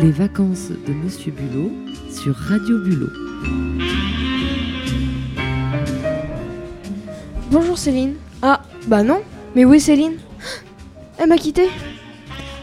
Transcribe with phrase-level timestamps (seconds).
[0.00, 1.72] Les vacances de Monsieur Bulot
[2.08, 3.10] sur Radio Bulot.
[7.50, 8.14] Bonjour Céline.
[8.40, 9.22] Ah, bah non.
[9.56, 10.14] Mais où est Céline?
[11.18, 11.68] Elle m'a quitté.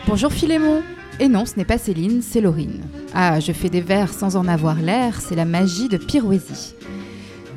[0.07, 0.81] Bonjour Philémon.
[1.19, 2.83] Et non, ce n'est pas Céline, c'est Laurine.
[3.13, 6.73] Ah, je fais des vers sans en avoir l'air, c'est la magie de Pirouésie.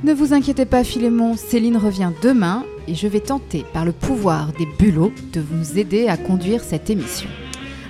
[0.02, 4.52] Ne vous inquiétez pas Philémon, Céline revient demain et je vais tenter, par le pouvoir
[4.58, 7.30] des bulots, de vous aider à conduire cette émission.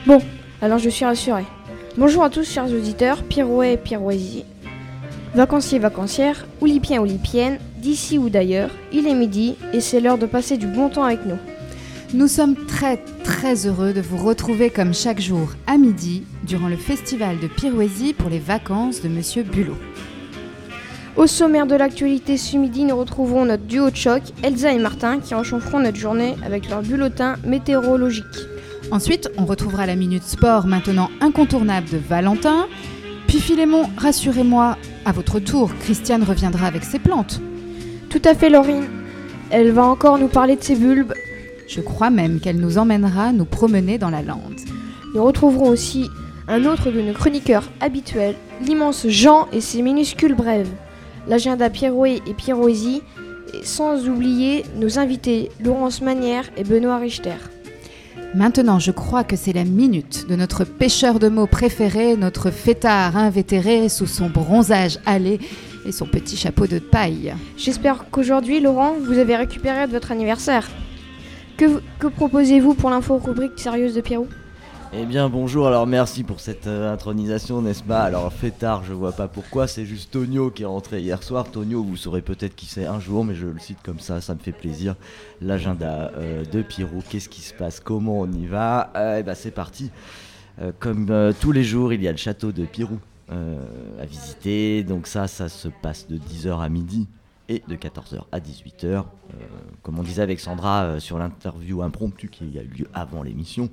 [0.07, 0.21] Bon,
[0.61, 1.47] alors je suis rassurée.
[1.99, 4.45] Bonjour à tous chers auditeurs, Pirouet et Pirouésie,
[5.35, 10.59] vacanciers, vacancières, oulipiens, oulipiennes, d'ici ou d'ailleurs, il est midi et c'est l'heure de passer
[10.59, 11.39] du bon temps avec nous.
[12.15, 16.77] Nous sommes très très heureux de vous retrouver comme chaque jour à midi durant le
[16.77, 19.77] festival de Pirouésie pour les vacances de Monsieur Bulot.
[21.17, 25.19] Au sommaire de l'actualité ce midi, nous retrouvons notre duo de choc, Elsa et Martin,
[25.19, 28.48] qui enchanteront notre journée avec leur bulletin météorologique.
[28.91, 32.67] Ensuite, on retrouvera la minute sport maintenant incontournable de Valentin.
[33.27, 37.41] Puis Philémon, rassurez-moi, à votre tour, Christiane reviendra avec ses plantes.
[38.09, 38.87] Tout à fait, Laurine.
[39.51, 41.13] Elle va encore nous parler de ses bulbes.
[41.69, 44.61] Je crois même qu'elle nous emmènera nous promener dans la lande.
[45.15, 46.09] Nous retrouverons aussi
[46.49, 50.71] un autre de nos chroniqueurs habituels, l'immense Jean et ses minuscules brèves,
[51.29, 53.03] l'agenda Pierroé et Pierroésie,
[53.53, 57.37] et sans oublier nos invités Laurence Manière et Benoît Richter.
[58.35, 63.17] Maintenant, je crois que c'est la minute de notre pêcheur de mots préféré, notre fêtard
[63.17, 65.41] invétéré sous son bronzage allé
[65.87, 67.35] et son petit chapeau de paille.
[67.57, 70.69] J'espère qu'aujourd'hui, Laurent, vous avez récupéré de votre anniversaire.
[71.57, 74.29] Que, que proposez-vous pour l'info rubrique sérieuse de Pierrot?
[74.95, 78.01] Eh bien bonjour, alors merci pour cette euh, intronisation, n'est-ce pas?
[78.01, 81.51] Alors fêtard, je vois pas pourquoi, c'est juste Tonio qui est rentré hier soir.
[81.51, 84.35] Tonio, vous saurez peut-être qui c'est un jour, mais je le cite comme ça, ça
[84.35, 84.95] me fait plaisir.
[85.43, 87.81] L'agenda euh, de Pierrot, qu'est-ce qui se passe?
[87.81, 88.91] Comment on y va?
[88.97, 89.91] Eh ben c'est parti.
[90.63, 92.99] Euh, comme tous les jours, il y a le château de Pirou
[93.31, 94.85] à visiter.
[94.85, 97.09] Donc ça, ça se passe de 10h à midi
[97.49, 98.85] et de 14h à 18h.
[98.85, 99.05] Euh,
[99.83, 103.71] comme on disait avec Sandra euh, sur l'interview impromptue qui a eu lieu avant l'émission,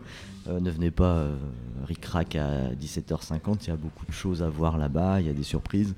[0.48, 1.26] euh, ne venez pas
[1.86, 5.34] ric-rac à 17h50, il y a beaucoup de choses à voir là-bas, il y a
[5.34, 5.96] des surprises.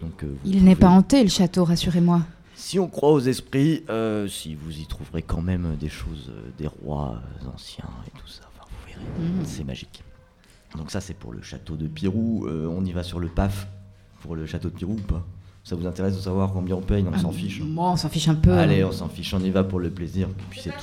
[0.00, 2.20] Donc, Il n'est pas hanté, le château, rassurez-moi.
[2.54, 3.82] Si on croit aux esprits,
[4.28, 7.20] si vous y trouverez quand même des choses, des rois
[7.54, 9.44] anciens et tout ça, enfin, vous verrez, Mhm.
[9.44, 10.02] c'est magique.
[10.76, 13.66] Donc ça c'est pour le château de Pirou, on y va sur le PAF
[14.20, 15.24] pour le château de Pirou ou pas?
[15.66, 17.04] Ça vous intéresse de savoir combien on paye?
[17.12, 17.60] On s'en Ah, fiche.
[17.60, 18.52] Moi, on s'en fiche un peu.
[18.52, 20.28] Allez, on s'en fiche, on y va pour le plaisir.
[20.54, 20.76] c'est tout.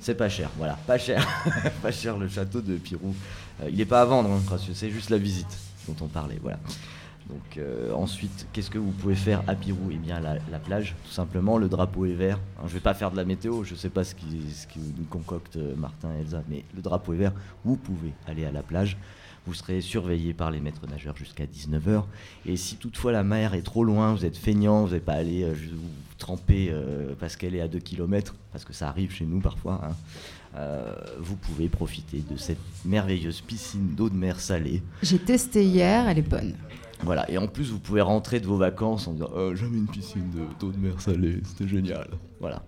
[0.00, 1.26] C'est pas cher, voilà, pas cher.
[1.82, 3.14] pas cher le château de Pirou.
[3.62, 6.06] Euh, il est pas à vendre, hein, parce que c'est juste la visite dont on
[6.06, 6.58] parlait, voilà.
[7.28, 10.96] Donc euh, ensuite, qu'est-ce que vous pouvez faire à Pirou Eh bien la, la plage,
[11.04, 12.38] tout simplement, le drapeau est vert.
[12.58, 14.78] Hein, je vais pas faire de la météo, je sais pas ce qui, ce qui
[14.78, 17.32] nous concocte euh, Martin et Elsa, mais le drapeau est vert,
[17.62, 18.96] vous pouvez aller à la plage.
[19.46, 22.04] Vous serez surveillé par les maîtres nageurs jusqu'à 19h.
[22.46, 25.42] Et si toutefois la mer est trop loin, vous êtes feignant, vous n'allez pas aller
[25.44, 25.88] euh, vous
[26.18, 29.80] tremper euh, parce qu'elle est à 2 km, parce que ça arrive chez nous parfois,
[29.84, 29.94] hein,
[30.56, 34.82] euh, vous pouvez profiter de cette merveilleuse piscine d'eau de mer salée.
[35.02, 36.54] J'ai testé hier, elle est bonne.
[37.02, 39.86] Voilà, et en plus vous pouvez rentrer de vos vacances en disant oh, jamais une
[39.86, 42.08] piscine de- d'eau de, mer salée, c'était génial.
[42.40, 42.64] Voilà.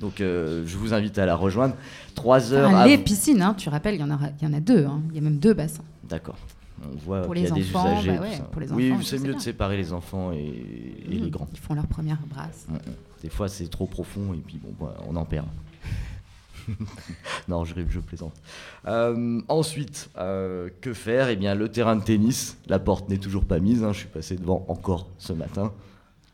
[0.00, 1.74] Donc euh, je vous invite à la rejoindre.
[2.14, 4.50] 3 heures Enfin, à- les piscines, hein, tu rappelles, il y, en aura- il y
[4.50, 4.84] en a deux.
[4.86, 5.00] hein.
[5.10, 5.84] Il y a même deux bassins.
[6.08, 6.36] D'accord.
[6.82, 8.12] On voit Pour qu'il y a les des enfants, usagers.
[8.16, 11.18] bah ouais, pour les oui, enfants, c'est c'est mieux de séparer les enfants et, et
[11.18, 11.46] Mmh, les grands.
[11.52, 12.64] Ils font leur première brasse.
[12.68, 12.78] Mm, mm.
[13.22, 15.46] Des fois, c'est trop profond et puis bon, bah, on en perd.
[17.48, 18.32] non, je, je plaisante.
[18.86, 21.28] Euh, ensuite, euh, que faire?
[21.28, 22.56] Eh bien, le terrain de tennis.
[22.68, 23.82] La porte n'est toujours pas mise.
[23.84, 25.72] hein, je suis passé devant encore ce matin.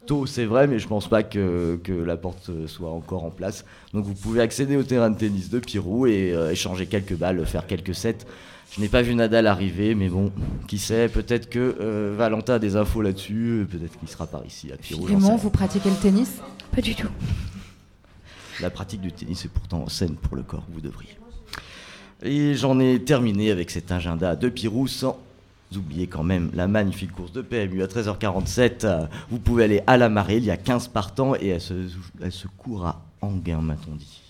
[0.07, 3.65] Tôt, c'est vrai, mais je pense pas que, que la porte soit encore en place.
[3.93, 7.45] Donc, vous pouvez accéder au terrain de tennis de Pirou et euh, échanger quelques balles,
[7.45, 8.19] faire quelques sets.
[8.75, 10.33] Je n'ai pas vu Nadal arriver, mais bon,
[10.69, 14.45] qui sait, peut-être que euh, Valentin a des infos là-dessus, euh, peut-être qu'il sera par
[14.45, 15.05] ici à Pirou.
[15.05, 15.19] rien.
[15.19, 16.41] vous pratiquez le tennis?
[16.75, 17.09] Pas du tout.
[18.61, 21.17] La pratique du tennis est pourtant saine pour le corps, vous devriez.
[22.23, 25.19] Et j'en ai terminé avec cet agenda de Pirou sans
[25.75, 28.85] oublier quand même la magnifique course de PMU à 13h47.
[28.85, 31.75] Euh, Vous pouvez aller à la marée, il y a 15 partants et elle se,
[32.23, 34.21] elle se court à Anguin, m'a-t-on dit.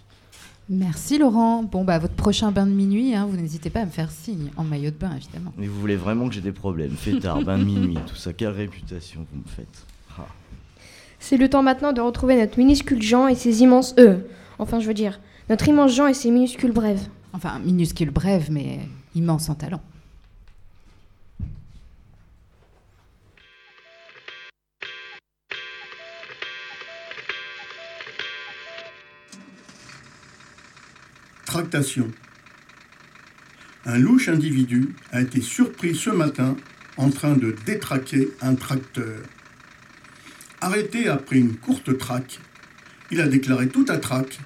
[0.69, 1.63] Merci Laurent.
[1.63, 4.51] Bon, bah, votre prochain bain de minuit, hein, vous n'hésitez pas à me faire signe,
[4.57, 5.53] en maillot de bain évidemment.
[5.57, 8.49] Mais vous voulez vraiment que j'ai des problèmes Fêtard, bain de minuit, tout ça, quelle
[8.49, 9.87] réputation vous me faites
[10.19, 10.27] Ah.
[11.21, 14.27] C'est le temps maintenant de retrouver notre minuscule Jean et ses immenses E.
[14.59, 17.07] Enfin, je veux dire, notre immense Jean et ses minuscules brèves.
[17.33, 18.81] Enfin, minuscule brève, mais
[19.15, 19.81] immense en talent.
[33.85, 36.57] Un louche individu a été surpris ce matin
[36.97, 39.23] en train de détraquer un tracteur.
[40.61, 42.41] Arrêté après une courte traque,
[43.11, 44.39] il a déclaré tout à traque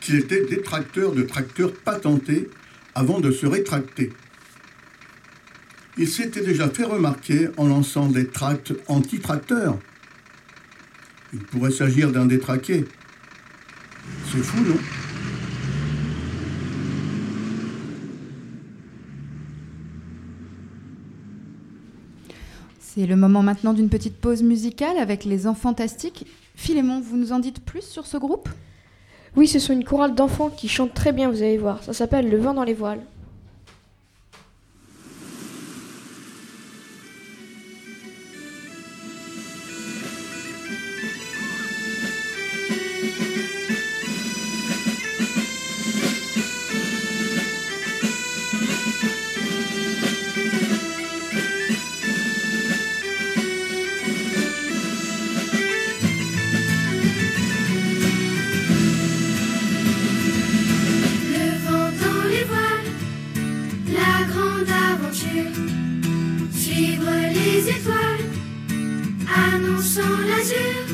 [0.00, 2.50] qu'il était détracteur de tracteurs patentés
[2.94, 4.12] avant de se rétracter.
[5.96, 9.78] Il s'était déjà fait remarquer en lançant des tracts anti-tracteurs.
[11.32, 12.84] Il pourrait s'agir d'un détraqué.
[14.30, 14.78] C'est fou, non?
[22.94, 26.26] C'est le moment maintenant d'une petite pause musicale avec les enfants fantastiques.
[26.56, 28.50] Philémon, vous nous en dites plus sur ce groupe?
[29.34, 31.82] Oui, ce sont une chorale d'enfants qui chantent très bien, vous allez voir.
[31.82, 33.00] Ça s'appelle Le vent dans les voiles.
[66.52, 68.26] suivre les étoiles,
[69.52, 70.84] annonçant l'azur,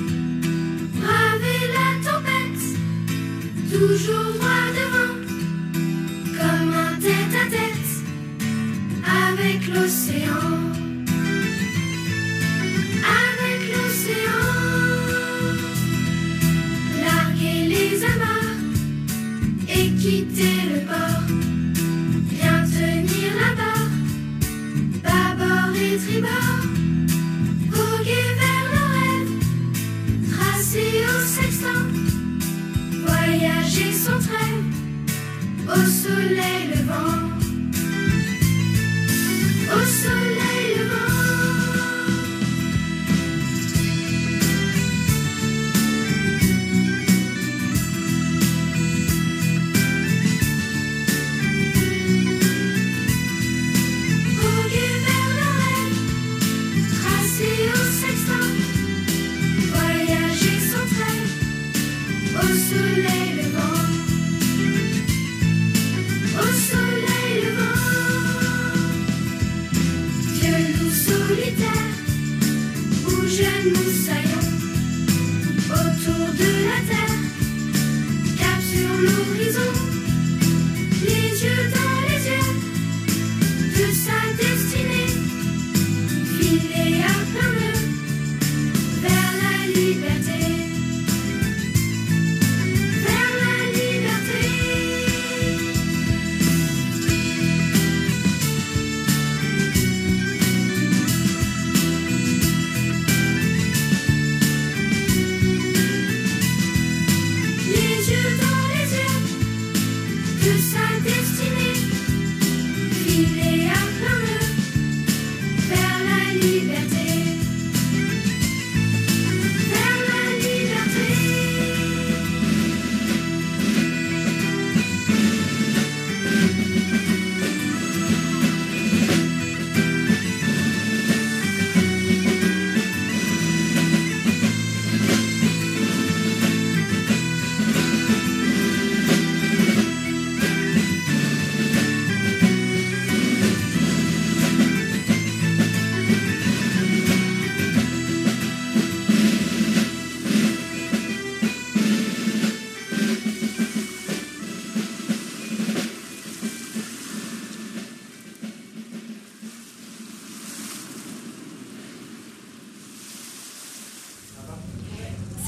[0.95, 2.65] braver la tempête,
[3.71, 4.38] toujours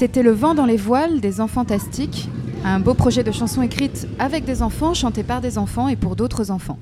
[0.01, 2.27] C'était Le vent dans les voiles des enfants fantastiques,
[2.63, 6.15] un beau projet de chanson écrite avec des enfants, chanté par des enfants et pour
[6.15, 6.79] d'autres enfants.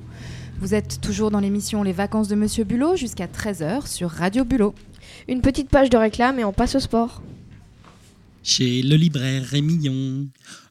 [0.58, 4.74] Vous êtes toujours dans l'émission Les vacances de Monsieur Bulot jusqu'à 13h sur Radio Bulot.
[5.28, 7.20] Une petite page de réclame et on passe au sport.
[8.42, 10.26] Chez le libraire Rémillon,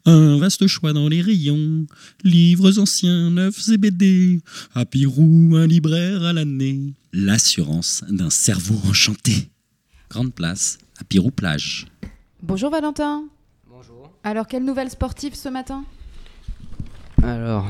[0.07, 1.85] un vaste choix dans les rayons,
[2.23, 4.41] livres anciens, neufs et BD,
[4.73, 9.51] à Pirou, un libraire à l'année, l'assurance d'un cerveau enchanté.
[10.09, 11.85] Grande place à Pirou Plage.
[12.41, 13.25] Bonjour Valentin.
[13.67, 14.09] Bonjour.
[14.23, 15.83] Alors, quelle nouvelle sportive ce matin?
[17.21, 17.67] Alors,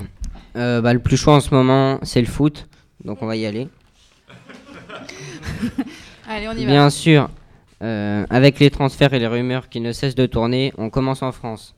[0.55, 2.67] euh, bah, le plus chaud en ce moment, c'est le foot.
[3.03, 3.67] Donc on va y aller.
[6.27, 6.71] Allez, on y va.
[6.71, 7.31] Bien sûr,
[7.81, 11.31] euh, avec les transferts et les rumeurs qui ne cessent de tourner, on commence en
[11.31, 11.73] France.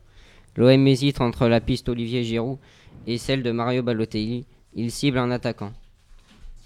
[0.57, 2.57] L'OM hésite entre la piste Olivier Giroud
[3.07, 4.45] et celle de Mario Balotelli,
[4.75, 5.71] Il cible un attaquant.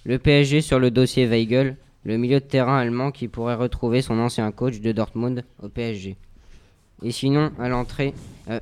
[0.05, 4.19] Le PSG sur le dossier Weigel, le milieu de terrain allemand qui pourrait retrouver son
[4.19, 6.15] ancien coach de Dortmund au PSG.
[7.03, 8.13] Et sinon, à l'entrée,
[8.49, 8.59] euh,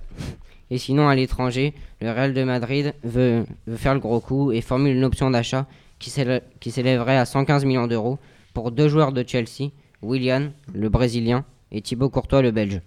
[0.71, 4.61] et sinon à l'étranger, le Real de Madrid veut, veut faire le gros coup et
[4.61, 5.67] formule une option d'achat
[5.99, 8.17] qui s'élè- qui s'élèverait à 115 millions d'euros
[8.53, 9.69] pour deux joueurs de Chelsea,
[10.01, 12.81] Willian, le Brésilien, et Thibaut Courtois, le Belge.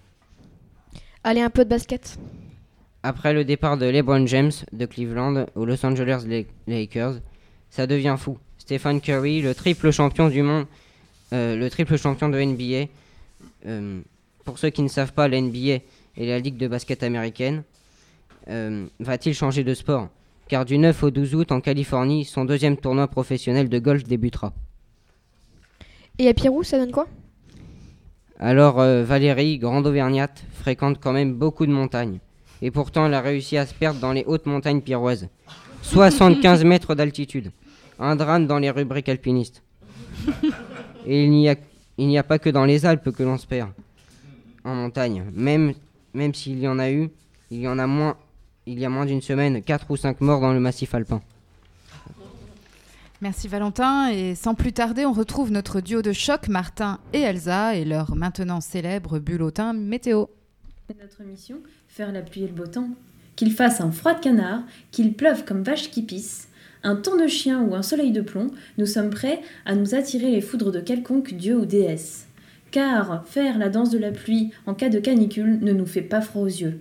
[1.25, 2.18] Allez, un peu de basket.
[3.02, 7.20] Après le départ de LeBron James de Cleveland aux Los Angeles La- Lakers,
[7.70, 8.38] ça devient fou.
[8.66, 10.66] Stephen Curry, le triple champion du monde,
[11.32, 12.88] euh, le triple champion de NBA.
[13.66, 14.00] euh,
[14.44, 15.75] pour ceux qui ne savent pas, la NBA
[16.16, 17.62] est la ligue de basket américaine.
[18.49, 20.08] euh, Va-t-il changer de sport?
[20.49, 24.52] Car du 9 au 12 août en Californie, son deuxième tournoi professionnel de golf débutera.
[26.18, 27.06] Et à Pirou, ça donne quoi?
[28.40, 32.18] Alors Valérie, grande auvergnate, fréquente quand même beaucoup de montagnes.
[32.62, 35.28] Et pourtant, elle a réussi à se perdre dans les hautes montagnes piroises.
[35.82, 37.50] 75 mètres d'altitude.
[37.98, 39.62] Un drame dans les rubriques alpinistes.
[41.06, 41.56] Et il n'y a,
[41.98, 43.70] il n'y a pas que dans les Alpes que l'on se perd
[44.64, 45.24] en montagne.
[45.32, 45.72] Même,
[46.12, 47.10] même s'il y en a eu,
[47.50, 48.16] il y en a moins,
[48.66, 51.22] il y a moins d'une semaine, 4 ou 5 morts dans le massif alpin.
[53.22, 54.10] Merci Valentin.
[54.10, 58.14] Et sans plus tarder, on retrouve notre duo de choc, Martin et Elsa, et leur
[58.14, 60.26] maintenant célèbre bulletin météo.
[60.88, 61.56] C'est notre mission,
[61.88, 62.90] faire la pluie et le beau temps.
[63.36, 66.48] Qu'il fasse un froid de canard, qu'il pleuve comme vache qui pisse,
[66.83, 70.30] un temps de chien ou un soleil de plomb, nous sommes prêts à nous attirer
[70.30, 72.26] les foudres de quelconque dieu ou déesse.
[72.71, 76.21] Car faire la danse de la pluie en cas de canicule ne nous fait pas
[76.21, 76.80] froid aux yeux.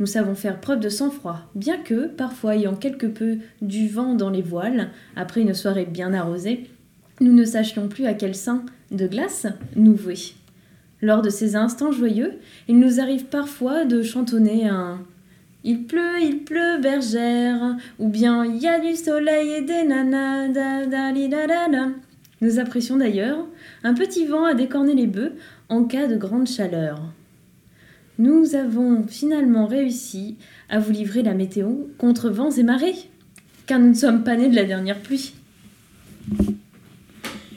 [0.00, 4.30] Nous savons faire preuve de sang-froid, bien que, parfois ayant quelque peu du vent dans
[4.30, 6.70] les voiles, après une soirée bien arrosée,
[7.20, 10.34] nous ne sachions plus à quel sein de glace nous vouer.
[11.00, 15.00] Lors de ces instants joyeux, il nous arrive parfois de chantonner un
[15.64, 20.48] Il pleut, il pleut, bergère, ou bien Il y a du soleil et des nanas,
[20.48, 21.88] da, da, li, da, da, da.
[22.40, 23.44] Nous apprécions d'ailleurs
[23.82, 25.32] un petit vent à décorner les bœufs
[25.68, 27.02] en cas de grande chaleur.
[28.18, 30.36] Nous avons finalement réussi
[30.68, 32.96] à vous livrer la météo contre vents et marées,
[33.66, 35.34] car nous ne sommes pas nés de la dernière pluie.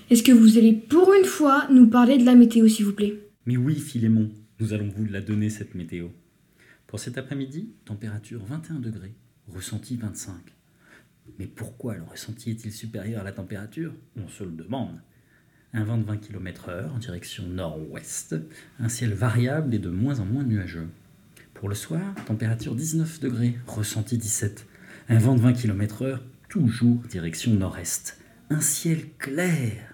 [0.09, 3.19] Est-ce que vous allez pour une fois nous parler de la météo, s'il vous plaît?
[3.45, 4.29] Mais oui, Philémon,
[4.59, 6.07] nous allons vous la donner cette météo.
[6.91, 9.15] Pour cet après-midi, température 21 degrés,
[9.47, 10.33] ressenti 25.
[11.39, 13.93] Mais pourquoi le ressenti est-il supérieur à la température?
[14.17, 14.99] On se le demande.
[15.71, 18.35] Un vent de 20 km/h en direction nord-ouest,
[18.77, 20.89] un ciel variable et de moins en moins nuageux.
[21.53, 24.67] Pour le soir, température 19 degrés, ressenti 17.
[25.07, 26.19] Un vent de 20 km/h,
[26.49, 28.19] toujours direction nord-est.
[28.49, 29.93] Un ciel clair.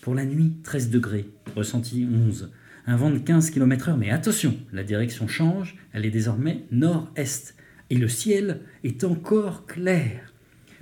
[0.00, 2.50] Pour la nuit, 13 degrés, ressenti 11.
[2.88, 7.56] Un vent de 15 km/h, mais attention, la direction change, elle est désormais nord-est.
[7.90, 10.32] Et le ciel est encore clair.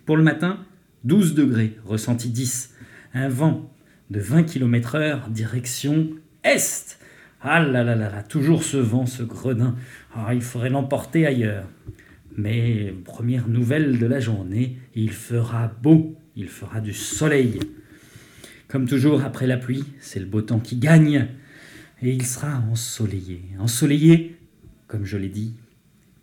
[0.05, 0.59] Pour le matin,
[1.05, 2.75] 12 degrés, ressenti 10.
[3.15, 3.71] Un vent
[4.11, 6.11] de 20 km/h, direction
[6.45, 6.99] est.
[7.41, 9.75] Ah là là là là, toujours ce vent, ce gredin.
[10.15, 11.69] Ah, il faudrait l'emporter ailleurs.
[12.37, 17.61] Mais première nouvelle de la journée, il fera beau, il fera du soleil.
[18.69, 21.29] Comme toujours, après la pluie, c'est le beau temps qui gagne.
[22.05, 23.41] Et il sera ensoleillé.
[23.59, 24.37] Ensoleillé,
[24.89, 25.55] comme je l'ai dit,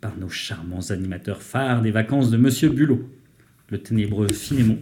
[0.00, 3.10] par nos charmants animateurs phares des vacances de Monsieur Bulot,
[3.68, 4.78] le ténébreux Philémon,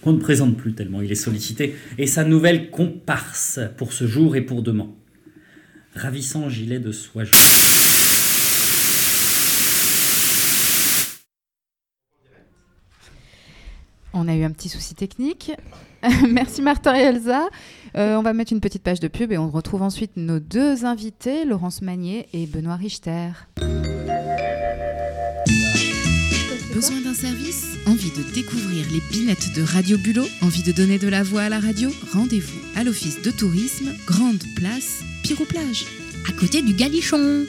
[0.00, 4.34] qu'on ne présente plus tellement il est sollicité, et sa nouvelle comparse pour ce jour
[4.34, 4.90] et pour demain.
[5.94, 8.35] Ravissant gilet de soie jaune.
[14.18, 15.52] On a eu un petit souci technique.
[16.30, 17.48] Merci Martin et Elsa.
[17.96, 20.86] Euh, on va mettre une petite page de pub et on retrouve ensuite nos deux
[20.86, 23.28] invités, Laurence Magnier et Benoît Richter.
[26.74, 27.76] Besoin d'un service?
[27.86, 31.48] Envie de découvrir les binettes de Radio Bulot Envie de donner de la voix à
[31.50, 31.90] la radio?
[32.14, 35.84] Rendez-vous à l'office de tourisme, Grande Place, Pyroplage,
[36.26, 37.44] à côté du Galichon.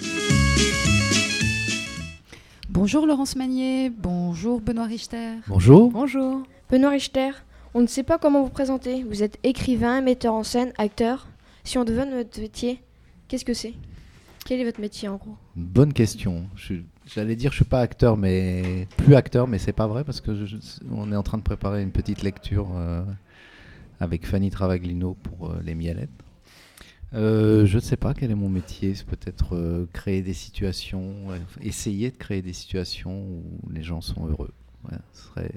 [2.69, 5.31] Bonjour Laurence Magnier, bonjour Benoît Richter.
[5.47, 5.91] Bonjour.
[5.91, 6.43] Bonjour.
[6.69, 7.31] Benoît Richter,
[7.73, 9.03] on ne sait pas comment vous présenter.
[9.03, 11.29] Vous êtes écrivain, metteur en scène, acteur.
[11.63, 12.81] Si on devait votre métier,
[13.29, 13.73] qu'est-ce que c'est?
[14.45, 15.37] Quel est votre métier en gros?
[15.55, 16.49] Bonne question.
[17.05, 20.31] J'allais dire je suis pas acteur, mais plus acteur, mais c'est pas vrai parce que
[20.91, 23.01] on est en train de préparer une petite lecture euh,
[24.01, 26.09] avec Fanny Travaglino pour euh, les Mielettes.
[27.13, 28.93] Euh, je ne sais pas quel est mon métier.
[28.93, 31.27] C'est peut-être créer des situations,
[31.61, 34.51] essayer de créer des situations où les gens sont heureux.
[35.13, 35.51] Ce serait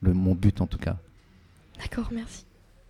[0.00, 0.96] le, mon but en tout cas.
[1.78, 2.44] D'accord, merci.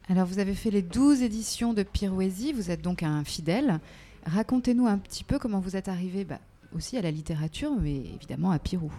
[0.09, 3.81] Alors vous avez fait les 12 éditions de Pirouésie, vous êtes donc un fidèle.
[4.25, 6.39] Racontez-nous un petit peu comment vous êtes arrivé bah,
[6.75, 8.93] aussi à la littérature, mais évidemment à Pirou.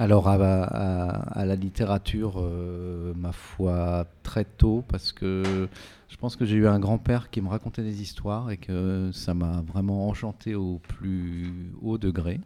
[0.00, 5.68] Alors à, à- à la littérature, euh, ma foi, très tôt, parce que
[6.08, 9.34] je pense que j'ai eu un grand-père qui me racontait des histoires et que ça
[9.34, 12.40] m'a vraiment enchanté au plus haut degré.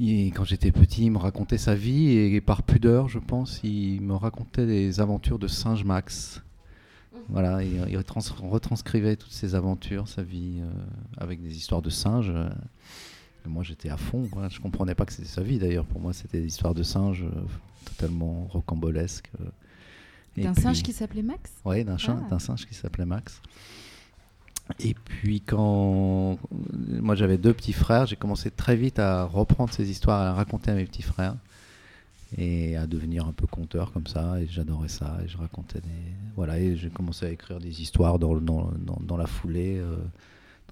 [0.00, 4.00] Et quand j'étais petit, il me racontait sa vie et par pudeur, je pense, il
[4.00, 6.42] me racontait des aventures de Singe Max.
[7.28, 10.70] Voilà, il, il retrans- retranscrivait toutes ses aventures, sa vie, euh,
[11.16, 12.30] avec des histoires de singes.
[12.34, 12.48] euh.
[13.44, 14.22] Et moi, j'étais à fond.
[14.32, 14.48] Voilà.
[14.48, 15.84] Je comprenais pas que c'était sa vie, d'ailleurs.
[15.84, 17.40] Pour moi, c'était des histoires de singes euh,
[17.84, 19.30] totalement rocambolesques.
[19.40, 19.44] euh.
[20.36, 21.50] Et D'un singe qui s'appelait Max?
[21.64, 22.26] Oui, d'un Ah.
[22.30, 23.42] d'un singe qui s'appelait Max.
[24.80, 26.38] Et puis quand
[27.00, 30.36] moi j'avais deux petits frères, j'ai commencé très vite à reprendre ces histoires, à les
[30.36, 31.36] raconter à mes petits frères
[32.36, 34.40] et à devenir un peu conteur comme ça.
[34.40, 35.18] Et j'adorais ça.
[35.24, 35.88] Et je racontais des
[36.36, 39.96] voilà et j'ai commencé à écrire des histoires dans dans, dans, dans la foulée, euh,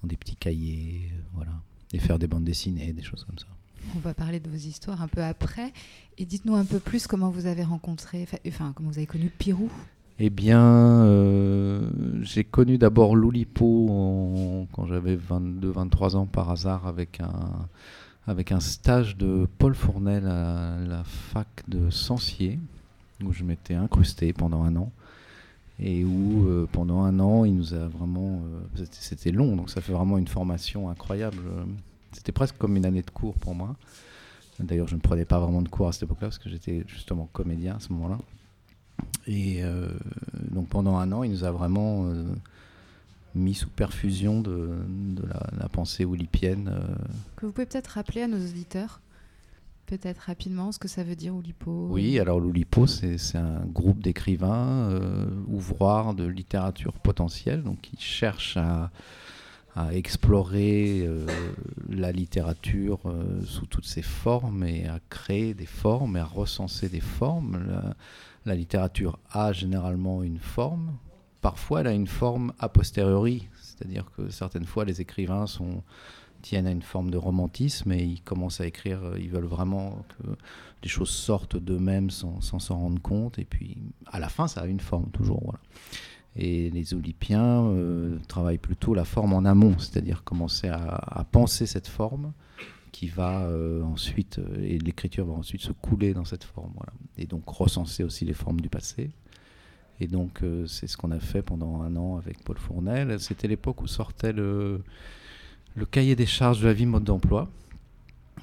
[0.01, 1.51] dans des petits cahiers, euh, voilà,
[1.93, 3.47] et faire des bandes dessinées, des choses comme ça.
[3.95, 5.71] On va parler de vos histoires un peu après.
[6.17, 9.71] Et dites-nous un peu plus comment vous avez rencontré, enfin comment vous avez connu Pirou.
[10.19, 10.61] Eh bien,
[11.03, 11.87] euh,
[12.23, 17.67] j'ai connu d'abord Loulipo quand j'avais 22-23 ans par hasard avec un,
[18.25, 22.57] avec un stage de Paul Fournel à la fac de Sancier,
[23.23, 24.91] où je m'étais incrusté pendant un an.
[25.79, 28.41] Et où euh, pendant un an, il nous a vraiment.
[28.79, 31.37] euh, c'était- long, donc ça fait vraiment une formation incroyable.
[32.11, 33.75] C'était presque comme une année de cours pour moi.
[34.59, 37.29] D'ailleurs, je ne prenais pas vraiment de cours à cette époque-là, parce que j'étais justement
[37.31, 38.17] comédien à ce moment-là.
[39.27, 39.89] Et euh,
[40.51, 42.23] donc pendant un an, il nous a vraiment euh,
[43.35, 46.69] mis sous perfusion de, de la, la pensée oulipienne.
[46.73, 46.95] euh.
[47.35, 49.01] Que vous pouvez peut-être rappeler à nos auditeurs,
[49.85, 51.87] peut-être rapidement, ce que ça veut dire Oulipo.
[51.89, 54.89] Oui, alors l'Oulipo, c'est un groupe d'écrivains,
[55.47, 58.91] ouvroirs de littérature potentielle, donc qui cherchent à,
[59.75, 61.07] à explorer
[61.89, 62.99] la littérature
[63.45, 67.63] sous toutes ses formes et à créer des formes et à recenser des formes.
[67.67, 67.95] La,
[68.47, 70.97] la littérature a généralement une forme.
[71.41, 75.83] Parfois, elle a une forme a posteriori, c'est-à-dire que certaines fois, les écrivains sont,
[76.41, 80.03] tiennent à une forme de romantisme et ils commencent à écrire, euh, ils veulent vraiment
[80.17, 80.29] que
[80.83, 83.37] les choses sortent d'eux-mêmes sans s'en rendre compte.
[83.39, 85.41] Et puis, à la fin, ça a une forme, toujours.
[85.43, 85.59] Voilà.
[86.35, 91.87] Et les Olympiens euh, travaillent plutôt la forme en amont, c'est-à-dire commencer à penser cette
[91.87, 92.33] forme
[92.91, 96.71] qui va euh, ensuite, euh, et l'écriture va ensuite se couler dans cette forme.
[96.75, 96.93] Voilà.
[97.17, 99.11] Et donc recenser aussi les formes du passé.
[99.99, 103.19] Et donc euh, c'est ce qu'on a fait pendant un an avec Paul Fournel.
[103.19, 104.81] C'était l'époque où sortait le,
[105.91, 107.49] cahier des charges de la vie mode d'emploi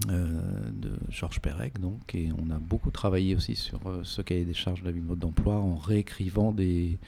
[0.09, 1.79] de Georges Perec.
[1.79, 5.01] Donc, et on a beaucoup travaillé aussi sur ce cahier des charges de la vie
[5.01, 6.99] mode d'emploi en réécrivant des,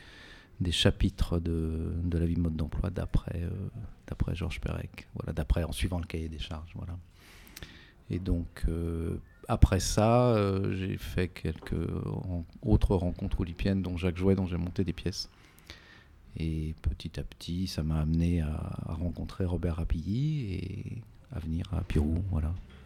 [0.71, 3.43] chapitres de, la vie mode d'emploi d'après
[4.07, 5.09] d'après Georges Perec.
[5.15, 6.71] Voilà, d'après en suivant le cahier des charges.
[6.77, 6.97] Voilà.
[8.11, 9.17] Et donc euh,
[9.49, 11.89] après ça, euh, j'ai fait quelques
[12.63, 15.31] autres rencontres olympiennes, dont Jacques Jouet, dont j'ai monté des pièces.
[16.39, 21.03] Et petit à petit, ça m'a amené à, à rencontrer Robert Rapilly et
[21.35, 22.23] à venir à Pirou.
[22.31, 22.53] Voilà.